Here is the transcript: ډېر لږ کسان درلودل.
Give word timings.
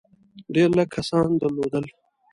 ډېر 0.53 0.69
لږ 0.77 0.87
کسان 0.95 1.27
درلودل. 1.41 1.85